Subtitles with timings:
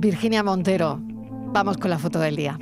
[0.00, 1.00] Virginia Montero,
[1.52, 2.56] vamos con la foto del día.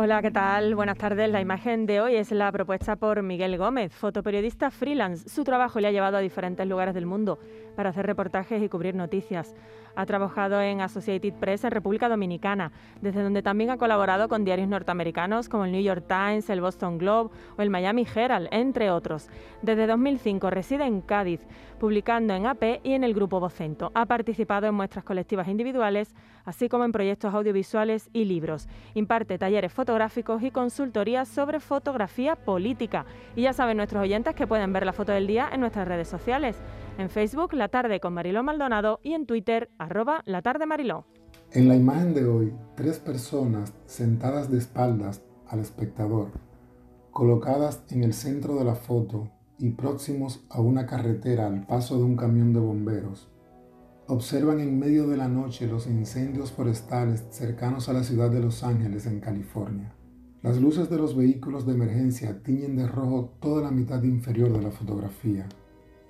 [0.00, 0.76] Hola, ¿qué tal?
[0.76, 1.28] Buenas tardes.
[1.28, 5.28] La imagen de hoy es la propuesta por Miguel Gómez, fotoperiodista freelance.
[5.28, 7.40] Su trabajo le ha llevado a diferentes lugares del mundo
[7.74, 9.56] para hacer reportajes y cubrir noticias.
[9.96, 12.70] Ha trabajado en Associated Press en República Dominicana,
[13.00, 16.98] desde donde también ha colaborado con diarios norteamericanos como el New York Times, el Boston
[16.98, 19.28] Globe o el Miami Herald, entre otros.
[19.62, 21.40] Desde 2005 reside en Cádiz,
[21.80, 23.90] publicando en AP y en el Grupo Vocento.
[23.94, 28.68] Ha participado en muestras colectivas individuales, así como en proyectos audiovisuales y libros.
[28.94, 29.87] Imparte talleres fotográficos
[30.42, 33.06] y consultorías sobre fotografía política.
[33.34, 36.08] Y ya saben nuestros oyentes que pueden ver la foto del día en nuestras redes
[36.08, 36.56] sociales
[36.98, 41.06] en Facebook La Tarde con Mariló Maldonado y en Twitter arroba La Tarde Mariló.
[41.52, 46.32] En la imagen de hoy, tres personas sentadas de espaldas al espectador,
[47.10, 52.04] colocadas en el centro de la foto y próximos a una carretera al paso de
[52.04, 53.30] un camión de bomberos,
[54.08, 58.64] observan en medio de la noche los incendios forestales cercanos a la ciudad de Los
[58.64, 59.94] Ángeles, en California.
[60.42, 64.62] Las luces de los vehículos de emergencia tiñen de rojo toda la mitad inferior de
[64.62, 65.46] la fotografía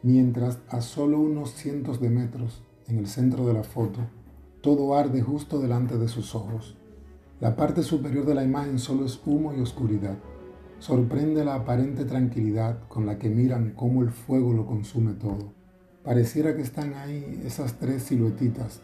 [0.02, 4.00] mientras a solo unos cientos de metros, en el centro de la foto,
[4.62, 6.76] todo arde justo delante de sus ojos.
[7.40, 10.16] La parte superior de la imagen solo es humo y oscuridad.
[10.78, 15.57] Sorprende la aparente tranquilidad con la que miran cómo el fuego lo consume todo.
[16.04, 18.80] Pareciera que están ahí esas tres siluetitas,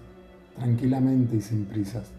[0.57, 2.11] tranquilamente y sin prisas,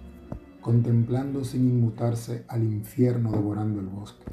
[0.61, 4.25] contemplando sin inmutarse al infierno devorando el bosque.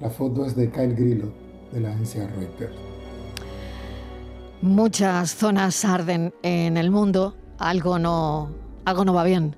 [0.00, 1.32] La foto es de Kyle Grillo,
[1.72, 2.76] de la agencia Reuters.
[4.62, 8.50] Muchas zonas arden en el mundo, algo no,
[8.84, 9.56] algo no va bien.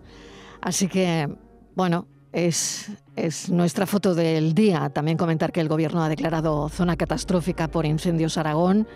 [0.61, 1.28] Así que,
[1.74, 4.91] bueno, es, es, nuestra foto del día.
[4.91, 8.86] También comentar que el Gobierno ha declarado zona catastrófica por incendios Aragón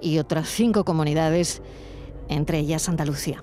[0.00, 1.62] y otras cinco comunidades,
[2.28, 3.42] entre ellas Andalucía.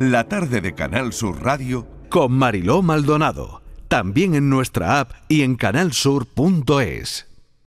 [0.00, 3.62] La tarde de Canal Sur Radio con Mariló Maldonado.
[3.88, 7.27] También en nuestra app y en canalsur.es.